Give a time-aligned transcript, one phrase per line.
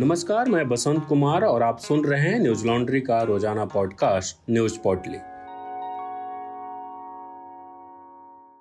[0.00, 4.78] नमस्कार, मैं बसंत कुमार और आप सुन रहे हैं न्यूज़ लॉन्ड्री का रोज़ाना पॉडकास्ट, न्यूज़
[4.78, 5.16] पोर्टली।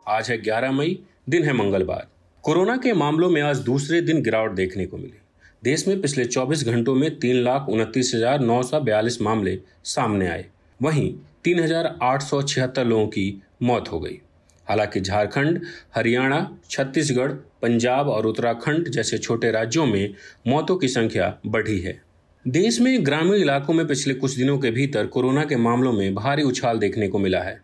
[0.07, 0.99] आज है 11 मई,
[1.29, 2.07] दिन है मंगलवार।
[2.43, 5.21] कोरोना के मामलों में आज दूसरे दिन गिरावट देखने को मिली।
[5.63, 10.27] देश में पिछले 24 घंटों में तीन लाख उनतीस हज़ार नौ सौ बयालीस मामले सामने
[10.27, 10.45] आए।
[10.81, 11.13] वहीं
[11.43, 14.21] तीन हज़ार आठ सौ छिहत्तर लोगों की मौत हो गई।
[14.67, 15.61] हालाँकि झारखंड,
[15.95, 17.31] हरियाणा, छत्तीसगढ़
[17.61, 20.13] पंजाब और उत्तराखंड जैसे छोटे राज्यों में
[20.47, 22.01] मौतों की संख्या बढ़ी है।
[22.45, 26.43] देश में ग्रामीण इलाकों में पिछले कुछ दिनों के भीतर कोरोना के मामलों में भारी
[26.43, 27.59] उछाल देखने को मिला है।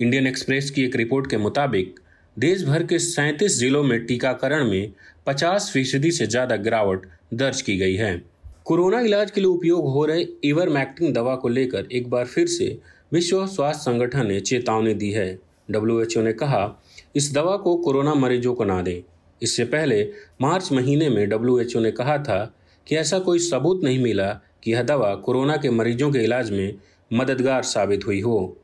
[0.00, 2.00] इंडियन एक्सप्रेस की एक रिपोर्ट के मुताबिक
[2.36, 4.92] देश भर के सैंतीस जिलों में टीकाकरण में
[5.26, 8.22] 50 फ़ीसदी से ज़्यादा गिरावट दर्ज की गई है।
[8.64, 12.46] कोरोना इलाज के लिए उपयोग हो रहे इवर मैक्टिंग दवा को लेकर एक बार फिर
[12.46, 12.78] से
[13.12, 15.26] विश्व स्वास्थ्य संगठन ने चेतावनी दी है।
[15.70, 16.80] डब्ल्यूएचओ ने कहा,
[17.16, 19.02] इस दवा को कोरोना मरीजों को ना दें।
[19.42, 22.54] इससे पहले मार्च महीने में डब्ल्यू ने कहा था
[22.88, 26.74] कि ऐसा कोई सबूत नहीं मिला कि यह दवा कोरोना के मरीजों के इलाज में
[27.12, 28.60] मददगार साबित हुई हो।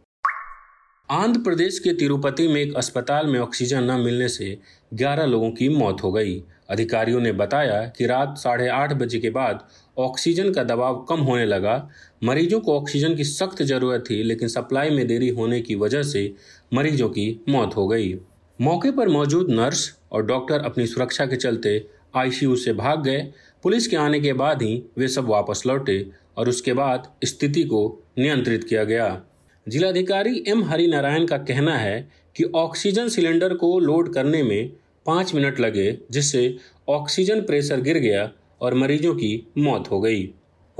[1.10, 4.58] आंध्र प्रदेश के तिरुपति में एक अस्पताल में ऑक्सीजन न मिलने से
[4.94, 9.30] 11 लोगों की मौत हो गई। अधिकारियों ने बताया कि रात साढ़े आठ बजे के
[9.30, 11.90] बाद ऑक्सीजन का दबाव कम होने लगा।
[12.24, 16.34] मरीजों को ऑक्सीजन की सख्त ज़रूरत थी, लेकिन सप्लाई में देरी होने की वजह से
[16.74, 18.14] मरीजों की मौत हो गई।
[18.60, 23.86] मौके पर मौजूद नर्स और डॉक्टर अपनी सुरक्षा के चलते आईसीयू से भाग गए। पुलिस
[23.86, 28.64] के आने के बाद ही वे सब वापस लौटे और उसके बाद स्थिति को नियंत्रित
[28.64, 29.22] किया गया।
[29.68, 34.72] जिलाधिकारी एम हरिनारायण का कहना है कि ऑक्सीजन सिलेंडर को लोड करने में
[35.06, 36.56] पाँच मिनट लगे, जिससे
[36.88, 40.30] ऑक्सीजन प्रेशर गिर गया और मरीजों की मौत हो गई।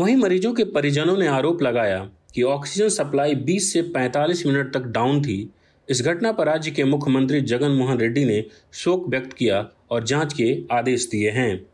[0.00, 4.80] वहीं मरीजों के परिजनों ने आरोप लगाया कि ऑक्सीजन सप्लाई 20 से 45 मिनट तक
[4.80, 5.50] डाउन थी
[5.90, 10.32] इस घटना पर राज्य के मुख्यमंत्री जगन मोहन रेड्डी ने शोक व्यक्त किया और जाँच
[10.32, 11.66] के आदेश दिए हैं।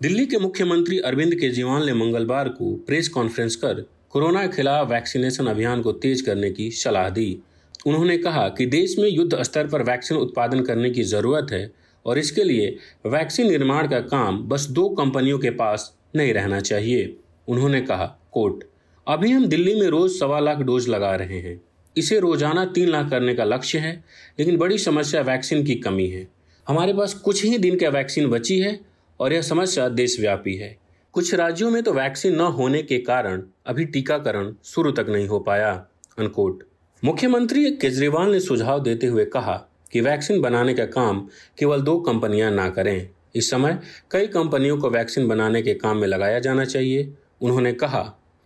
[0.00, 5.46] दिल्ली के मुख्यमंत्री अरविंद केजरीवाल ने मंगलवार को प्रेस कॉन्फ्रेंस कर कोरोना के खिलाफ वैक्सीनेशन
[5.46, 7.38] अभियान को तेज करने की सलाह दी।
[7.86, 11.70] उन्होंने कहा कि देश में युद्ध स्तर पर वैक्सीन उत्पादन करने की ज़रूरत है
[12.06, 12.68] और इसके लिए
[13.06, 17.16] वैक्सीन निर्माण का काम बस दो कंपनियों के पास नहीं रहना चाहिए,
[17.48, 18.64] उन्होंने कहा। कोर्ट,
[19.06, 21.60] अभी हम दिल्ली में रोज सवा लाख डोज लगा रहे हैं।
[21.96, 23.92] इसे रोज़ाना तीन लाख करने का लक्ष्य है,
[24.38, 26.26] लेकिन बड़ी समस्या वैक्सीन की कमी है।
[26.66, 28.78] हमारे पास कुछ ही दिन का वैक्सीन बची है,
[29.20, 30.76] और यह समस्या देशव्यापी है।
[31.14, 35.38] कुछ राज्यों में तो वैक्सीन न होने के कारण अभी टीकाकरण शुरू तक नहीं हो
[35.38, 35.72] पाया
[36.18, 36.62] अनकोट
[37.02, 39.54] मुख्यमंत्री केजरीवाल ने सुझाव देते हुए कहा
[39.92, 41.20] कि वैक्सीन बनाने का काम
[41.58, 43.78] केवल दो कंपनियाँ ना करें। इस समय
[44.10, 48.02] कई कंपनियों को वैक्सीन बनाने के काम में लगाया जाना चाहिए। उन्होंने कहा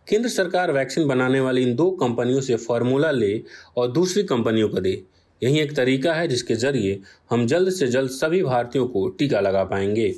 [0.08, 3.40] केंद्र सरकार वैक्सीन बनाने वाली इन दो कंपनियों से फार्मूला ले
[3.76, 5.02] और दूसरी कंपनियों को दे।
[5.42, 7.00] यही एक तरीका है जिसके ज़रिए
[7.30, 10.08] हम जल्द से जल्द सभी भारतीयों को टीका लगा पाएँगे।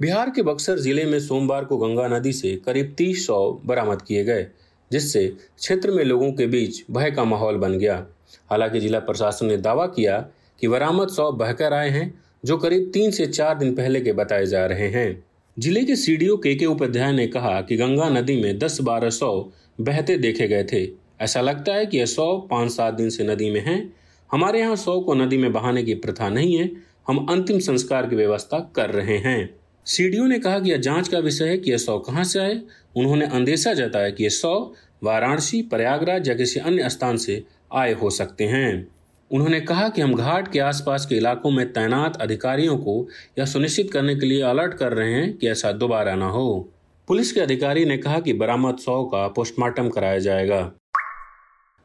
[0.00, 4.24] बिहार के बक्सर ज़िले में सोमवार को गंगा नदी से करीब तीस सौ बरामद किए
[4.24, 4.46] गए,
[4.90, 8.06] जिससे क्षेत्र में लोगों के बीच भय का माहौल बन गया।
[8.50, 10.18] हालाँकि जिला प्रशासन ने दावा किया
[10.60, 12.12] कि बरामद सौ बहकर आए हैं,
[12.44, 15.24] जो करीब तीन से चार दिन पहले के बताए जा रहे हैं।
[15.58, 19.52] ज़िले के सीडीओ के के उपाध्याय ने कहा कि गंगा नदी में दस बारह सौ
[19.80, 20.88] बहते देखे गए थे।
[21.20, 23.92] ऐसा लगता है कि यह सौ पाँच सात दिन से नदी में हैं।
[24.32, 26.70] हमारे यहाँ सौ को नदी में बहाने की प्रथा नहीं है।
[27.08, 29.54] हम अंतिम संस्कार की व्यवस्था कर रहे हैं।
[29.86, 32.60] सीडीओ ने कहा कि यह जाँच का विषय है कि यह सौ कहाँ से आए।
[32.96, 34.74] उन्होंने अंदेशा जताया कि यह सौ
[35.04, 37.42] वाराणसी, प्रयागराज या किसी अन्य स्थान से
[37.74, 38.88] आए हो सकते हैं।
[39.32, 43.92] उन्होंने कहा कि हम घाट के आसपास के इलाकों में तैनात अधिकारियों को यह सुनिश्चित
[43.92, 46.72] करने के लिए अलर्ट कर रहे हैं कि ऐसा दोबारा न हो।
[47.08, 50.60] पुलिस के अधिकारी ने कहा कि बरामद सौ का पोस्टमार्टम कराया जाएगा।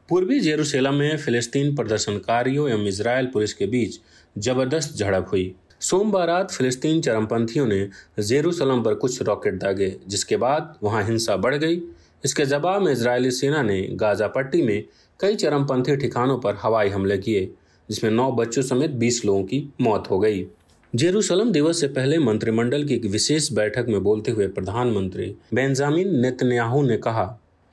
[0.08, 3.98] पूर्वी जेरूसलम में फिलिस्तीन प्रदर्शनकारियों एवं इसराइल पुलिस के बीच
[4.38, 7.88] ज़बरदस्त झड़प हुई। सोमवार रात फिलिस्तीन चरमपंथियों ने
[8.22, 11.80] जेरूसलम पर कुछ रॉकेट दागे, जिसके बाद वहाँ हिंसा बढ़ गई।
[12.24, 14.84] इसके जवाब में इसराइली सेना ने गाजा पट्टी में
[15.20, 17.50] कई चरमपंथी ठिकानों पर हवाई हमले किए,
[17.88, 20.46] जिसमें नौ बच्चों समेत बीस लोगों की मौत हो गई।
[20.92, 26.82] जेरूसलम दिवस से पहले मंत्रिमंडल की एक विशेष बैठक में बोलते हुए प्रधानमंत्री बेंजामिन नेतन्याहू
[26.82, 27.24] ने कहा,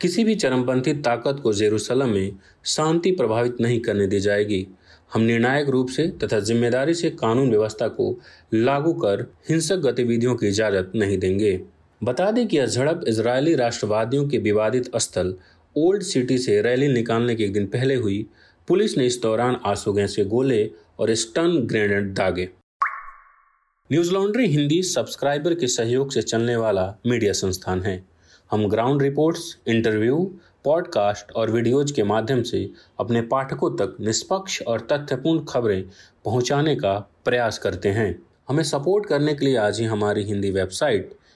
[0.02, 2.32] किसी भी चरमपंथी ताकत को जेरूसलम में
[2.66, 4.66] शांति प्रभावित नहीं करने दी जाएगी।
[5.14, 8.10] हम निर्णायक रूप से तथा ज़िम्मेदारी से कानून व्यवस्था को
[8.54, 11.60] लागू कर हिंसक गतिविधियों की इजाज़त नहीं देंगे।
[12.04, 15.36] बता दें कि यह झड़प इसराइली राष्ट्रवादियों के विवादित स्थल
[15.78, 18.26] ओल्ड सिटी से रैली निकालने के एक दिन पहले हुई।
[18.68, 22.50] पुलिस ने इस दौरान आँसू गैस के गोले और स्टन ग्रेनेड दागे।
[23.92, 28.06] न्यूज़ लॉन्ड्री हिंदी सब्सक्राइबर के सहयोग से चलने वाला मीडिया संस्थान है।
[28.52, 32.70] हम ग्राउंड रिपोर्ट्स, इंटरव्यू, पॉडकास्ट और वीडियोज़ के माध्यम से
[33.00, 35.84] अपने पाठकों तक निष्पक्ष और तथ्यपूर्ण खबरें
[36.26, 41.14] पहुँचाने का प्रयास करते हैं। हमें सपोर्ट करने के लिए आज ही हमारी Hindi website